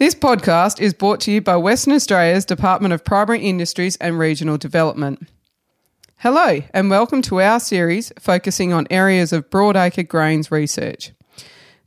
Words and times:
This 0.00 0.14
podcast 0.14 0.80
is 0.80 0.94
brought 0.94 1.20
to 1.20 1.30
you 1.30 1.42
by 1.42 1.58
Western 1.58 1.92
Australia's 1.92 2.46
Department 2.46 2.94
of 2.94 3.04
Primary 3.04 3.40
Industries 3.40 3.96
and 3.96 4.18
Regional 4.18 4.56
Development. 4.56 5.28
Hello, 6.16 6.62
and 6.72 6.88
welcome 6.88 7.20
to 7.20 7.42
our 7.42 7.60
series 7.60 8.10
focusing 8.18 8.72
on 8.72 8.86
areas 8.88 9.30
of 9.30 9.50
broadacre 9.50 10.08
grains 10.08 10.50
research. 10.50 11.12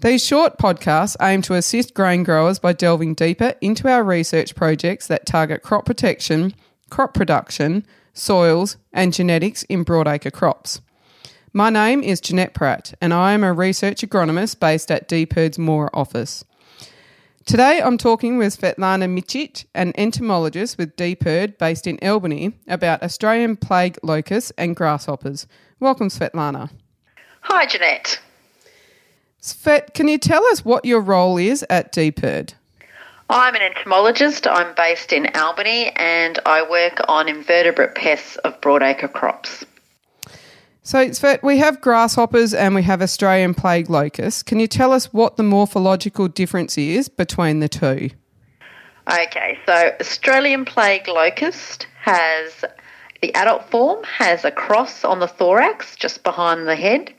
These 0.02 0.24
short 0.24 0.60
podcasts 0.60 1.16
aim 1.20 1.42
to 1.42 1.56
assist 1.56 1.96
grain 1.96 2.22
growers 2.22 2.60
by 2.60 2.74
delving 2.74 3.16
deeper 3.16 3.56
into 3.62 3.90
our 3.90 4.04
research 4.04 4.54
projects 4.54 5.08
that 5.08 5.26
target 5.26 5.64
crop 5.64 5.84
protection, 5.84 6.54
crop 6.92 7.16
production, 7.16 7.84
soils, 8.14 8.78
and 8.92 9.12
genetics 9.12 9.64
in 9.64 9.84
broadacre 9.84 10.32
crops. 10.32 10.82
My 11.52 11.72
name 11.72 12.04
is 12.04 12.22
Jeanette 12.22 12.54
Pratt, 12.54 12.94
and 13.02 13.12
I 13.12 13.32
am 13.32 13.44
a 13.44 13.54
research 13.54 14.02
agronomist 14.02 14.60
based 14.60 14.92
at 14.92 15.10
DPIRD's 15.10 15.58
Moora 15.58 15.90
office. 15.96 16.46
Today 17.46 17.82
I'm 17.82 17.98
talking 17.98 18.38
with 18.38 18.58
Svetlana 18.58 19.10
Micic, 19.14 19.66
an 19.76 19.92
entomologist 19.98 20.78
with 20.78 20.96
DPIRD 20.96 21.58
based 21.58 21.86
in 21.86 22.00
Albany, 22.02 22.54
about 22.70 23.04
Australian 23.04 23.58
plague 23.58 24.00
locusts 24.02 24.54
and 24.58 24.78
grasshoppers. 24.78 25.46
Welcome, 25.82 26.08
Svetlana. 26.08 26.70
Hi, 27.42 27.66
Jeanette. 27.66 28.22
Svet, 29.42 29.94
can 29.94 30.08
you 30.08 30.18
tell 30.18 30.46
us 30.46 30.64
what 30.64 30.86
your 30.86 31.02
role 31.02 31.38
is 31.38 31.66
at 31.70 31.92
DPIRD? 31.92 32.54
I'm 33.30 33.56
an 33.56 33.62
entomologist. 33.62 34.48
I'm 34.48 34.74
based 34.76 35.12
in 35.12 35.28
Albany 35.36 35.92
and 35.98 36.40
I 36.46 36.68
work 36.70 37.02
on 37.10 37.28
invertebrate 37.28 37.96
pests 37.96 38.38
of 38.38 38.62
broadacre 38.62 39.12
crops. 39.12 39.66
So, 40.86 41.08
Svet, 41.08 41.42
we 41.42 41.60
have 41.60 41.80
grasshoppers 41.80 42.54
and 42.54 42.76
we 42.76 42.84
have 42.84 43.02
Australian 43.02 43.54
plague 43.54 43.90
locust. 43.90 44.46
Can 44.46 44.60
you 44.60 44.68
tell 44.68 44.92
us 44.92 45.14
what 45.14 45.38
the 45.38 45.44
morphological 45.44 46.28
difference 46.28 46.78
is 46.78 47.08
between 47.08 47.62
the 47.62 47.70
two? 47.70 48.10
Okay, 49.10 49.58
so 49.66 49.92
Australian 50.02 50.66
plague 50.66 51.08
locust 51.08 51.88
has 52.02 52.66
the 53.22 53.34
adult 53.34 53.70
form 53.72 54.04
has 54.04 54.44
a 54.44 54.52
cross 54.52 55.06
on 55.06 55.20
the 55.20 55.28
thorax 55.28 55.96
just 55.96 56.22
behind 56.22 56.68
the 56.68 56.76
head. 56.76 57.14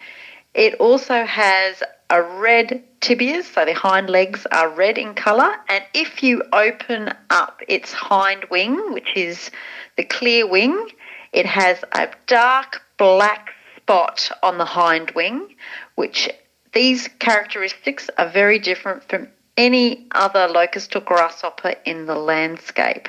It 0.52 0.74
also 0.74 1.24
has 1.24 1.82
a 2.10 2.20
red 2.20 2.84
tibias, 3.00 3.44
so 3.44 3.64
the 3.64 3.72
hind 3.72 4.10
legs 4.10 4.46
are 4.52 4.68
red 4.68 4.98
in 4.98 5.14
colour. 5.14 5.54
And 5.70 5.82
if 5.94 6.22
you 6.22 6.42
open 6.52 7.14
up 7.30 7.62
its 7.66 7.94
hind 7.94 8.44
wing, 8.50 8.92
which 8.92 9.16
is 9.16 9.50
the 9.96 10.04
clear 10.04 10.46
wing, 10.46 10.90
it 11.32 11.46
has 11.46 11.82
a 11.92 12.10
dark 12.26 12.82
black 12.98 13.50
spot 13.84 14.30
on 14.42 14.56
the 14.56 14.64
hind 14.64 15.10
wing, 15.10 15.54
which 15.94 16.30
these 16.72 17.06
characteristics 17.18 18.08
are 18.16 18.30
very 18.30 18.58
different 18.58 19.06
from 19.10 19.28
any 19.58 20.06
other 20.12 20.48
locust 20.48 20.96
or 20.96 21.00
grasshopper 21.00 21.74
in 21.84 22.06
the 22.06 22.14
landscape. 22.14 23.08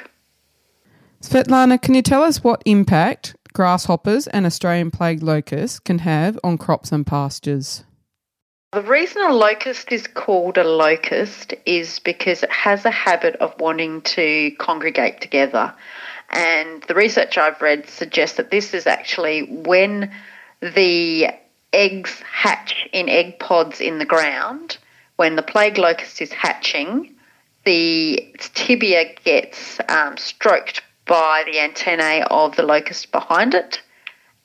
Svetlana, 1.21 1.81
can 1.81 1.93
you 1.93 2.01
tell 2.01 2.23
us 2.23 2.43
what 2.43 2.61
impact 2.65 3.37
grasshoppers 3.53 4.27
and 4.27 4.45
Australian 4.45 4.91
plague 4.91 5.23
locusts 5.23 5.79
can 5.79 5.99
have 5.99 6.37
on 6.43 6.57
crops 6.57 6.91
and 6.91 7.07
pastures? 7.07 7.85
The 8.73 8.81
reason 8.81 9.21
a 9.23 9.33
locust 9.33 9.93
is 9.93 10.07
called 10.07 10.57
a 10.57 10.65
locust 10.65 11.53
is 11.65 11.99
because 11.99 12.43
it 12.43 12.51
has 12.51 12.83
a 12.83 12.91
habit 12.91 13.37
of 13.37 13.57
wanting 13.61 14.01
to 14.01 14.51
congregate 14.59 15.21
together. 15.21 15.73
And 16.31 16.83
the 16.83 16.95
research 16.95 17.37
I've 17.37 17.61
read 17.61 17.87
suggests 17.87 18.35
that 18.35 18.51
this 18.51 18.73
is 18.73 18.85
actually 18.85 19.43
when 19.43 20.11
the 20.61 21.27
eggs 21.73 22.21
hatch 22.21 22.87
in 22.93 23.09
egg 23.09 23.39
pods 23.39 23.81
in 23.81 23.99
the 23.99 24.05
ground. 24.05 24.77
When 25.17 25.35
the 25.35 25.43
plague 25.43 25.77
locust 25.77 26.21
is 26.21 26.31
hatching, 26.31 27.15
the 27.65 28.35
tibia 28.53 29.13
gets 29.23 29.79
um, 29.89 30.17
stroked 30.17 30.81
by 31.05 31.43
the 31.45 31.59
antennae 31.59 32.23
of 32.29 32.55
the 32.55 32.63
locust 32.63 33.11
behind 33.11 33.53
it, 33.53 33.81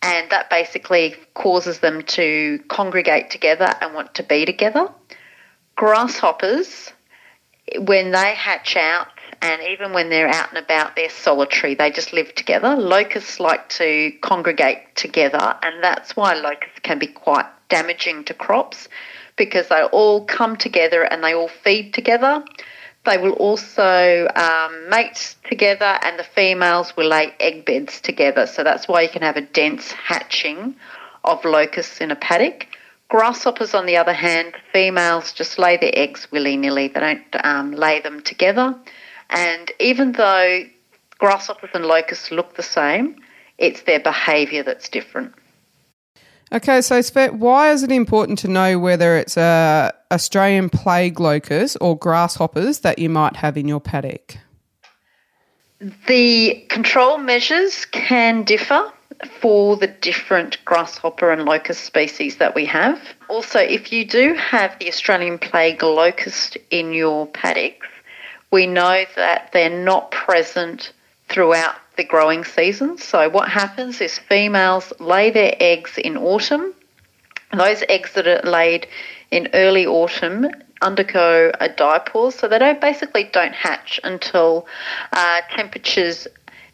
and 0.02 0.30
that 0.30 0.50
basically 0.50 1.14
causes 1.34 1.80
them 1.80 2.02
to 2.02 2.60
congregate 2.68 3.30
together 3.30 3.72
and 3.80 3.94
want 3.94 4.14
to 4.14 4.22
be 4.22 4.44
together. 4.44 4.88
Grasshoppers, 5.76 6.92
when 7.78 8.10
they 8.10 8.34
hatch 8.34 8.76
out, 8.76 9.08
and 9.42 9.62
even 9.62 9.92
when 9.92 10.10
they're 10.10 10.28
out 10.28 10.50
and 10.50 10.58
about, 10.58 10.96
they're 10.96 11.08
solitary. 11.08 11.74
They 11.74 11.90
just 11.90 12.12
live 12.12 12.34
together. 12.34 12.76
Locusts 12.76 13.40
like 13.40 13.68
to 13.70 14.12
congregate 14.20 14.94
together, 14.96 15.56
and 15.62 15.82
that's 15.82 16.14
why 16.14 16.34
locusts 16.34 16.80
can 16.82 16.98
be 16.98 17.06
quite 17.06 17.46
damaging 17.68 18.24
to 18.24 18.34
crops 18.34 18.88
because 19.36 19.68
they 19.68 19.82
all 19.82 20.24
come 20.24 20.56
together 20.56 21.02
and 21.02 21.24
they 21.24 21.34
all 21.34 21.48
feed 21.48 21.94
together. 21.94 22.44
They 23.06 23.16
will 23.16 23.32
also 23.32 24.28
um, 24.36 24.90
mate 24.90 25.34
together, 25.44 25.98
and 26.02 26.18
the 26.18 26.24
females 26.24 26.94
will 26.96 27.08
lay 27.08 27.32
egg 27.40 27.64
beds 27.64 27.98
together. 28.00 28.46
So 28.46 28.62
that's 28.62 28.86
why 28.88 29.02
you 29.02 29.08
can 29.08 29.22
have 29.22 29.38
a 29.38 29.40
dense 29.40 29.92
hatching 29.92 30.76
of 31.24 31.42
locusts 31.46 32.02
in 32.02 32.10
a 32.10 32.16
paddock. 32.16 32.66
Grasshoppers, 33.08 33.74
on 33.74 33.86
the 33.86 33.96
other 33.96 34.12
hand, 34.12 34.54
females 34.72 35.32
just 35.32 35.58
lay 35.58 35.78
their 35.78 35.90
eggs 35.94 36.30
willy 36.30 36.58
nilly. 36.58 36.88
They 36.88 37.00
don't 37.00 37.24
um, 37.42 37.72
lay 37.72 38.00
them 38.00 38.20
together. 38.22 38.76
And 39.30 39.70
even 39.78 40.12
though 40.12 40.64
grasshoppers 41.18 41.70
and 41.74 41.86
locusts 41.86 42.30
look 42.30 42.56
the 42.56 42.62
same, 42.62 43.16
it's 43.58 43.82
their 43.82 44.00
behaviour 44.00 44.62
that's 44.62 44.88
different. 44.88 45.34
Okay, 46.52 46.80
so 46.80 46.98
Svet, 46.98 47.34
why 47.34 47.70
is 47.70 47.84
it 47.84 47.92
important 47.92 48.40
to 48.40 48.48
know 48.48 48.78
whether 48.78 49.16
it's 49.16 49.36
a 49.36 49.92
Australian 50.10 50.68
plague 50.68 51.20
locust 51.20 51.76
or 51.80 51.96
grasshoppers 51.96 52.80
that 52.80 52.98
you 52.98 53.08
might 53.08 53.36
have 53.36 53.56
in 53.56 53.68
your 53.68 53.80
paddock? 53.80 54.36
The 56.08 56.66
control 56.68 57.18
measures 57.18 57.84
can 57.86 58.42
differ 58.42 58.92
for 59.40 59.76
the 59.76 59.86
different 59.86 60.62
grasshopper 60.64 61.30
and 61.30 61.44
locust 61.44 61.84
species 61.84 62.36
that 62.36 62.54
we 62.54 62.64
have. 62.66 63.00
Also, 63.28 63.60
if 63.60 63.92
you 63.92 64.04
do 64.04 64.34
have 64.34 64.76
the 64.78 64.88
Australian 64.88 65.38
plague 65.38 65.82
locust 65.82 66.58
in 66.70 66.92
your 66.92 67.26
paddocks, 67.28 67.86
we 68.50 68.66
know 68.66 69.04
that 69.16 69.50
they're 69.52 69.84
not 69.84 70.10
present 70.10 70.92
throughout 71.28 71.76
the 71.96 72.04
growing 72.04 72.44
season. 72.44 72.98
So, 72.98 73.28
what 73.28 73.48
happens 73.48 74.00
is 74.00 74.18
females 74.18 74.92
lay 74.98 75.30
their 75.30 75.54
eggs 75.60 75.98
in 75.98 76.16
autumn. 76.16 76.74
Those 77.52 77.82
eggs 77.88 78.14
that 78.14 78.26
are 78.26 78.48
laid 78.48 78.86
in 79.30 79.48
early 79.54 79.86
autumn 79.86 80.46
undergo 80.82 81.52
a 81.60 81.68
diapause, 81.68 82.34
so 82.34 82.48
they 82.48 82.58
don't 82.58 82.80
basically 82.80 83.24
don't 83.24 83.54
hatch 83.54 84.00
until 84.02 84.66
uh, 85.12 85.40
temperatures 85.50 86.26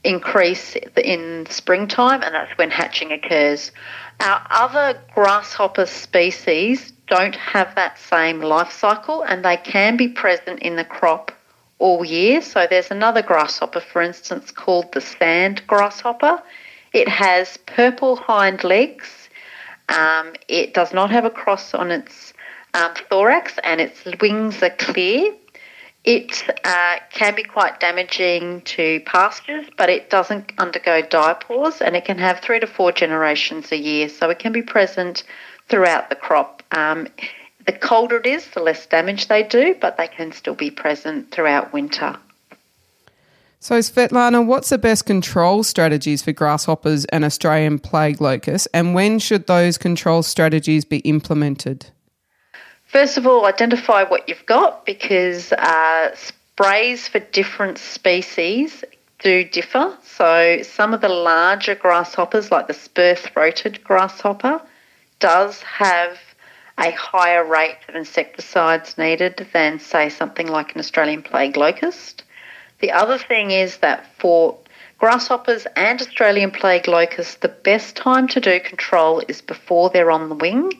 increase 0.04 0.76
in 0.96 1.46
springtime, 1.50 2.22
and 2.22 2.34
that's 2.34 2.56
when 2.56 2.70
hatching 2.70 3.12
occurs. 3.12 3.72
Our 4.20 4.46
other 4.50 5.00
grasshopper 5.14 5.86
species 5.86 6.92
don't 7.08 7.34
have 7.34 7.74
that 7.74 7.98
same 7.98 8.40
life 8.40 8.72
cycle, 8.72 9.22
and 9.22 9.44
they 9.44 9.56
can 9.56 9.96
be 9.96 10.08
present 10.08 10.60
in 10.60 10.76
the 10.76 10.84
crop 10.84 11.32
all 11.78 12.04
year. 12.04 12.40
So 12.40 12.66
there's 12.68 12.90
another 12.90 13.22
grasshopper, 13.22 13.80
for 13.80 14.02
instance, 14.02 14.50
called 14.50 14.92
the 14.92 15.00
sand 15.00 15.62
grasshopper. 15.66 16.42
It 16.92 17.08
has 17.08 17.56
purple 17.66 18.16
hind 18.16 18.64
legs. 18.64 19.28
Um, 19.88 20.34
it 20.48 20.74
does 20.74 20.92
not 20.92 21.10
have 21.10 21.24
a 21.24 21.30
cross 21.30 21.74
on 21.74 21.90
its 21.90 22.32
um, 22.74 22.92
thorax, 23.08 23.54
and 23.62 23.80
its 23.80 24.04
wings 24.20 24.62
are 24.62 24.70
clear. 24.70 25.34
It 26.04 26.44
uh, 26.64 26.96
can 27.10 27.34
be 27.34 27.42
quite 27.42 27.80
damaging 27.80 28.62
to 28.62 29.00
pastures, 29.00 29.66
but 29.76 29.90
it 29.90 30.08
doesn't 30.08 30.52
undergo 30.56 31.02
diapause, 31.02 31.80
and 31.80 31.96
it 31.96 32.04
can 32.04 32.18
have 32.18 32.40
three 32.40 32.60
to 32.60 32.66
four 32.66 32.92
generations 32.92 33.72
a 33.72 33.76
year, 33.76 34.08
so 34.08 34.30
it 34.30 34.38
can 34.38 34.52
be 34.52 34.62
present 34.62 35.24
throughout 35.68 36.08
the 36.08 36.16
crop. 36.16 36.62
Um, 36.70 37.08
the 37.66 37.72
colder 37.72 38.16
it 38.16 38.26
is, 38.26 38.46
the 38.50 38.60
less 38.60 38.86
damage 38.86 39.28
they 39.28 39.42
do, 39.42 39.74
but 39.80 39.96
they 39.96 40.08
can 40.08 40.32
still 40.32 40.54
be 40.54 40.70
present 40.70 41.30
throughout 41.30 41.72
winter. 41.72 42.16
So, 43.58 43.78
Svetlana, 43.78 44.46
what's 44.46 44.68
the 44.68 44.78
best 44.78 45.06
control 45.06 45.64
strategies 45.64 46.22
for 46.22 46.32
grasshoppers 46.32 47.04
and 47.06 47.24
Australian 47.24 47.78
plague 47.78 48.20
locusts, 48.20 48.68
and 48.72 48.94
when 48.94 49.18
should 49.18 49.46
those 49.46 49.78
control 49.78 50.22
strategies 50.22 50.84
be 50.84 50.98
implemented? 50.98 51.86
First 52.84 53.16
of 53.16 53.26
all, 53.26 53.44
identify 53.44 54.04
what 54.04 54.28
you've 54.28 54.46
got 54.46 54.86
because 54.86 55.52
uh, 55.52 56.14
sprays 56.14 57.08
for 57.08 57.18
different 57.18 57.78
species 57.78 58.84
do 59.18 59.42
differ. 59.42 59.96
So, 60.04 60.62
some 60.62 60.94
of 60.94 61.00
the 61.00 61.08
larger 61.08 61.74
grasshoppers, 61.74 62.52
like 62.52 62.68
the 62.68 62.74
spur 62.74 63.14
throated 63.16 63.82
grasshopper, 63.82 64.60
does 65.18 65.62
have 65.62 66.18
a 66.78 66.90
higher 66.90 67.44
rate 67.44 67.78
of 67.88 67.94
insecticides 67.94 68.98
needed 68.98 69.46
than, 69.52 69.78
say, 69.78 70.08
something 70.08 70.46
like 70.46 70.74
an 70.74 70.80
Australian 70.80 71.22
plague 71.22 71.56
locust. 71.56 72.22
The 72.80 72.92
other 72.92 73.18
thing 73.18 73.50
is 73.50 73.78
that 73.78 74.06
for 74.18 74.58
grasshoppers 74.98 75.66
and 75.76 76.00
Australian 76.00 76.50
plague 76.50 76.86
locusts, 76.86 77.36
the 77.36 77.48
best 77.48 77.96
time 77.96 78.28
to 78.28 78.40
do 78.40 78.60
control 78.60 79.22
is 79.28 79.40
before 79.40 79.90
they're 79.90 80.10
on 80.10 80.28
the 80.28 80.34
wing. 80.34 80.72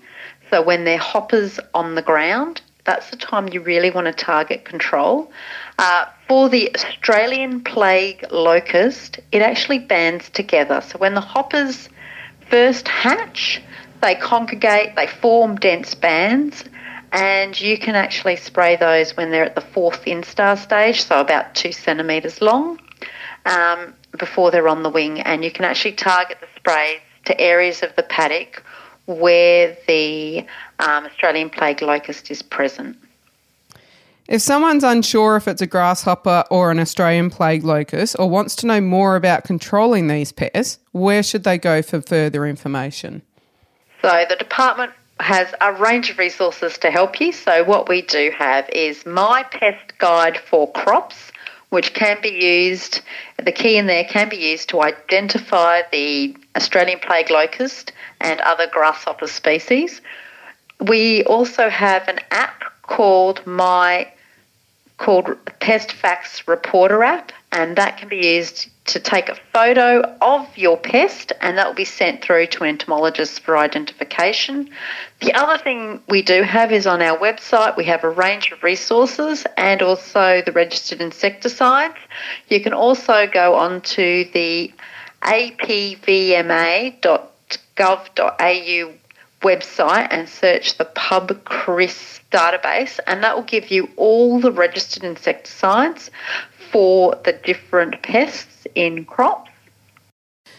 So 0.51 0.63
when 0.63 0.85
they're 0.85 0.99
hoppers 0.99 1.59
on 1.73 1.95
the 1.95 2.03
ground, 2.03 2.61
that's 2.85 3.11
the 3.11 3.17
time 3.17 3.49
you 3.49 3.61
really 3.61 3.91
want 3.91 4.07
to 4.07 4.13
target 4.13 4.65
control. 4.65 5.33
Uh, 5.79 6.05
for 6.29 6.49
the 6.49 6.73
Australian 6.75 7.63
plague 7.63 8.25
locust, 8.31 9.19
it 9.33 9.43
actually 9.43 9.81
bands 9.81 10.31
together. 10.31 10.81
So 10.81 10.99
when 10.99 11.15
the 11.15 11.21
hoppers 11.21 11.89
first 12.49 12.87
hatch, 12.87 13.61
they 14.01 14.15
congregate, 14.15 14.97
they 14.97 15.07
form 15.07 15.57
dense 15.57 15.95
bands, 15.95 16.65
and 17.13 17.59
you 17.61 17.79
can 17.79 17.95
actually 17.95 18.37
spray 18.37 18.77
those 18.77 19.17
when 19.17 19.31
they're 19.31 19.45
at 19.45 19.55
the 19.55 19.61
fourth 19.61 20.05
instar 20.05 20.59
stage, 20.59 21.03
so 21.03 21.21
about 21.21 21.55
two 21.55 21.73
centimetres 21.73 22.41
long, 22.41 22.79
um, 23.47 23.95
before 24.19 24.51
they're 24.51 24.69
on 24.69 24.83
the 24.83 24.91
wing. 24.91 25.21
And 25.21 25.45
you 25.45 25.51
can 25.51 25.65
actually 25.65 25.93
target 25.93 26.39
the 26.41 26.49
sprays 26.57 27.01
to 27.27 27.41
areas 27.41 27.83
of 27.83 27.95
the 27.97 28.03
paddock 28.03 28.63
where 29.07 29.77
the 29.87 30.45
um, 30.81 31.07
Australian 31.07 31.51
plague 31.51 31.81
locust 31.81 32.31
is 32.31 32.43
present. 32.43 32.97
If 34.29 34.43
someone's 34.43 34.83
unsure 34.83 35.37
if 35.37 35.47
it's 35.47 35.63
a 35.63 35.69
grasshopper 35.69 36.45
or 36.51 36.73
an 36.73 36.81
Australian 36.81 37.31
plague 37.31 37.63
locust 37.63 38.17
or 38.19 38.29
wants 38.29 38.57
to 38.57 38.67
know 38.67 38.81
more 38.81 39.15
about 39.15 39.45
controlling 39.45 40.09
these 40.09 40.33
pests, 40.33 40.81
where 40.91 41.23
should 41.23 41.45
they 41.45 41.59
go 41.59 41.81
for 41.81 42.01
further 42.01 42.45
information? 42.45 43.23
So, 44.07 44.25
the 44.29 44.37
department 44.37 44.93
has 45.19 45.53
a 45.61 45.73
range 45.73 46.11
of 46.11 46.19
resources 46.19 46.79
to 46.79 46.93
help 46.93 47.19
you. 47.21 47.33
So, 47.33 47.65
what 47.65 47.89
we 47.89 48.03
do 48.03 48.31
have 48.39 48.69
is 48.69 49.05
My 49.05 49.43
Pest 49.43 49.99
Guide 49.99 50.39
for 50.39 50.71
Crops, 50.71 51.33
which 51.71 51.93
can 51.93 52.19
be 52.23 52.29
used, 52.29 53.01
the 53.37 53.51
key 53.51 53.77
in 53.77 53.89
there 53.89 54.05
can 54.05 54.29
be 54.29 54.37
used 54.37 54.69
to 54.69 54.81
identify 54.81 55.83
the 55.91 56.37
Australian 56.55 57.01
plague 57.01 57.31
locust 57.31 57.91
and 58.21 58.41
other 58.43 58.69
grasshopper 58.69 59.27
species. 59.27 60.01
We 60.81 61.25
also 61.25 61.69
have 61.69 62.07
an 62.07 62.21
app 62.31 62.63
called 62.83 63.45
My 63.45 64.07
called 64.99 65.37
Pest 65.59 65.91
Facts 65.91 66.47
Reporter 66.47 67.03
app, 67.03 67.33
and 67.53 67.77
that 67.77 67.99
can 67.99 68.09
be 68.09 68.27
used 68.35 68.69
to 68.87 69.01
take 69.01 69.29
a 69.29 69.37
photo 69.53 70.03
of 70.21 70.47
your 70.57 70.77
pest, 70.77 71.33
and 71.41 71.59
that 71.59 71.67
will 71.67 71.75
be 71.75 71.85
sent 71.85 72.23
through 72.23 72.47
to 72.47 72.65
entomologists 72.65 73.39
for 73.39 73.57
identification. 73.57 74.71
The 75.21 75.33
other 75.35 75.59
thing 75.63 76.03
we 76.09 76.23
do 76.23 76.43
have 76.43 76.71
is 76.73 76.87
on 76.87 77.03
our 77.03 77.19
website, 77.19 77.77
we 77.77 77.85
have 77.85 78.05
a 78.05 78.11
range 78.11 78.53
of 78.53 78.63
resources 78.63 79.45
and 79.57 79.83
also 79.83 80.43
the 80.45 80.53
registered 80.53 81.01
insecticides. 81.01 81.97
You 82.49 82.61
can 82.61 82.73
also 82.73 83.27
go 83.27 83.55
on 83.55 83.81
to 83.83 84.29
the 84.33 84.73
apvma.gov.au 85.23 86.97
website 89.43 90.09
and 90.11 90.29
search 90.29 90.79
the 90.79 90.85
PubCRIS 90.85 92.21
database, 92.31 92.99
and 93.07 93.23
that 93.23 93.37
will 93.37 93.45
give 93.45 93.71
you 93.71 93.89
all 93.97 94.41
the 94.41 94.53
registered 94.53 95.05
insecticides 95.05 96.11
for 96.71 97.15
the 97.25 97.33
different 97.33 98.03
pests 98.03 98.67
in 98.75 99.05
crops. 99.05 99.51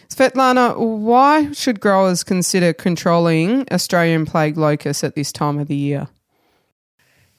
Svetlana, 0.09 0.77
why 0.77 1.51
should 1.51 1.79
growers 1.79 2.23
consider 2.23 2.73
controlling 2.73 3.65
Australian 3.71 4.25
plague 4.25 4.57
locusts 4.57 5.03
at 5.03 5.15
this 5.15 5.31
time 5.31 5.59
of 5.59 5.67
the 5.67 5.75
year? 5.75 6.07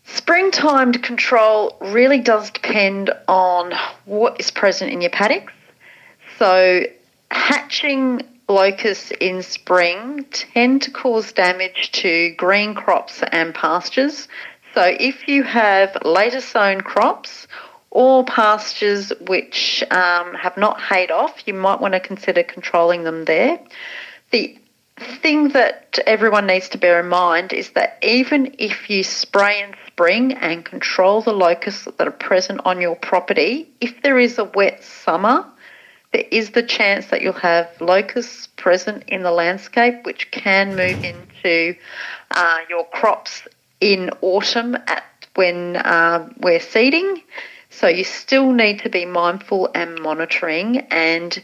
Springtime 0.04 0.92
control 0.92 1.76
really 1.80 2.18
does 2.18 2.50
depend 2.50 3.10
on 3.26 3.74
what 4.04 4.38
is 4.40 4.50
present 4.50 4.90
in 4.90 5.00
your 5.00 5.10
paddocks. 5.10 5.52
So, 6.38 6.84
hatching 7.30 8.22
locusts 8.48 9.12
in 9.20 9.42
spring 9.42 10.24
tend 10.30 10.82
to 10.82 10.90
cause 10.90 11.32
damage 11.32 11.92
to 11.92 12.30
green 12.30 12.74
crops 12.74 13.22
and 13.30 13.54
pastures. 13.54 14.28
So, 14.74 14.82
if 14.82 15.28
you 15.28 15.42
have 15.42 15.96
later 16.04 16.40
sown 16.40 16.80
crops 16.80 17.46
or 17.90 18.24
pastures 18.24 19.12
which 19.20 19.82
um, 19.90 20.34
have 20.34 20.56
not 20.56 20.80
hayed 20.80 21.10
off, 21.10 21.46
you 21.46 21.54
might 21.54 21.80
want 21.80 21.94
to 21.94 22.00
consider 22.00 22.42
controlling 22.42 23.04
them 23.04 23.24
there. 23.24 23.58
The 24.30 24.58
thing 24.98 25.50
that 25.50 25.98
everyone 26.06 26.46
needs 26.46 26.68
to 26.70 26.78
bear 26.78 27.00
in 27.00 27.08
mind 27.08 27.52
is 27.52 27.70
that 27.70 27.98
even 28.02 28.54
if 28.58 28.90
you 28.90 29.04
spray 29.04 29.62
in 29.62 29.74
spring 29.86 30.32
and 30.34 30.64
control 30.64 31.22
the 31.22 31.32
locusts 31.32 31.84
that 31.84 32.06
are 32.06 32.12
present 32.12 32.60
on 32.64 32.80
your 32.80 32.96
property, 32.96 33.68
if 33.80 34.02
there 34.02 34.18
is 34.18 34.38
a 34.38 34.44
wet 34.44 34.82
summer, 34.82 35.46
there 36.12 36.24
is 36.30 36.50
the 36.50 36.62
chance 36.62 37.06
that 37.06 37.22
you'll 37.22 37.32
have 37.34 37.68
locusts 37.80 38.46
present 38.46 39.04
in 39.08 39.22
the 39.22 39.30
landscape, 39.30 40.04
which 40.04 40.30
can 40.30 40.74
move 40.74 40.98
into 41.02 41.76
uh, 42.30 42.58
your 42.70 42.86
crops 42.86 43.42
in 43.80 44.10
autumn 44.22 44.74
at 44.86 45.04
when 45.34 45.76
uh, 45.76 46.28
we're 46.38 46.60
seeding. 46.60 47.22
So 47.70 47.86
you 47.86 48.04
still 48.04 48.52
need 48.52 48.80
to 48.80 48.88
be 48.88 49.04
mindful 49.04 49.70
and 49.74 50.00
monitoring 50.00 50.78
and 50.90 51.40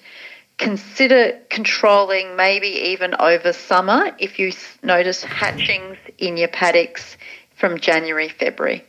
consider 0.59 1.39
controlling 1.51 2.37
maybe 2.37 2.69
even 2.69 3.15
over 3.19 3.53
summer 3.53 4.15
if 4.19 4.39
you 4.39 4.53
notice 4.83 5.23
hatchings 5.23 5.99
in 6.19 6.37
your 6.37 6.49
paddocks 6.49 7.17
from 7.57 7.79
January, 7.79 8.29
February. 8.29 8.85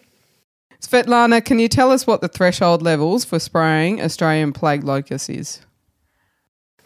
Svetlana, 0.81 1.43
can 1.43 1.59
you 1.59 1.67
tell 1.67 1.91
us 1.91 2.05
what 2.05 2.21
the 2.21 2.27
threshold 2.27 2.81
levels 2.81 3.25
for 3.25 3.39
spraying 3.39 4.01
Australian 4.01 4.53
plague 4.53 4.83
locust 4.83 5.29
is? 5.29 5.61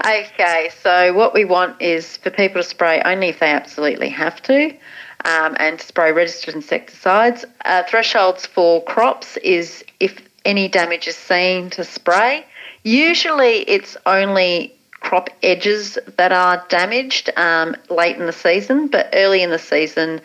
Okay, 0.06 0.70
so 0.82 1.14
what 1.14 1.34
we 1.34 1.44
want 1.44 1.82
is 1.82 2.18
for 2.18 2.30
people 2.30 2.62
to 2.62 2.68
spray 2.68 3.02
only 3.04 3.30
if 3.30 3.40
they 3.40 3.52
absolutely 3.52 4.08
have 4.10 4.42
to, 4.44 4.70
um, 5.26 5.58
and 5.60 5.82
spray 5.82 6.14
registered 6.14 6.56
insecticides. 6.56 7.44
Uh, 7.66 7.84
thresholds 7.84 8.46
for 8.46 8.82
crops 8.86 9.36
is 9.38 9.84
if 10.00 10.22
any 10.46 10.70
damage 10.70 11.08
is 11.08 11.18
seen 11.18 11.70
to 11.72 11.84
spray. 11.84 12.46
Usually, 12.84 13.70
it's 13.70 13.98
only 14.06 14.74
crop 15.02 15.30
edges 15.44 15.98
that 16.18 16.32
are 16.32 16.66
damaged 16.70 17.30
um, 17.36 17.76
late 17.90 18.16
in 18.16 18.26
the 18.26 18.34
season, 18.34 18.88
but 18.88 19.10
early 19.14 19.44
in 19.44 19.50
the 19.50 19.60
season, 19.60 20.22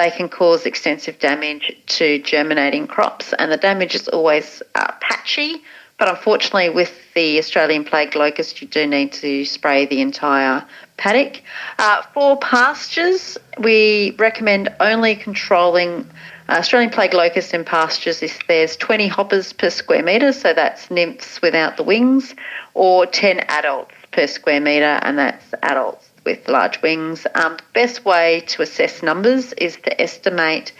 they 0.00 0.10
can 0.10 0.28
cause 0.28 0.66
extensive 0.66 1.18
damage 1.18 1.76
to 1.86 2.18
germinating 2.20 2.86
crops, 2.86 3.32
and 3.38 3.52
the 3.52 3.56
damage 3.56 3.94
is 3.94 4.08
always 4.08 4.62
uh, 4.74 4.92
patchy 5.00 5.62
but 6.00 6.08
unfortunately, 6.08 6.70
with 6.70 6.98
the 7.14 7.38
Australian 7.38 7.84
plague 7.84 8.16
locust, 8.16 8.62
you 8.62 8.66
do 8.66 8.86
need 8.86 9.12
to 9.12 9.44
spray 9.44 9.84
the 9.84 10.00
entire 10.00 10.64
paddock. 10.96 11.42
Uh, 11.78 12.00
for 12.14 12.38
pastures, 12.38 13.36
we 13.58 14.16
recommend 14.18 14.74
only 14.80 15.14
controlling 15.14 16.10
uh, 16.48 16.52
Australian 16.52 16.90
plague 16.90 17.12
locust 17.12 17.52
in 17.52 17.66
pastures 17.66 18.22
if 18.22 18.38
there's 18.48 18.76
20 18.78 19.08
hoppers 19.08 19.52
per 19.52 19.68
square 19.68 20.02
metre, 20.02 20.32
so 20.32 20.54
that's 20.54 20.90
nymphs 20.90 21.42
without 21.42 21.76
the 21.76 21.82
wings, 21.82 22.34
or 22.72 23.04
10 23.04 23.40
adults 23.48 23.94
per 24.10 24.26
square 24.26 24.60
metre, 24.62 24.98
and 25.02 25.18
that's 25.18 25.52
adults 25.62 26.09
with 26.24 26.48
large 26.48 26.80
wings. 26.82 27.26
Um, 27.34 27.56
the 27.56 27.62
best 27.74 28.04
way 28.04 28.44
to 28.48 28.62
assess 28.62 29.02
numbers 29.02 29.52
is 29.54 29.76
to 29.76 30.00
estimate 30.00 30.72